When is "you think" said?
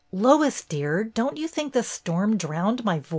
1.37-1.73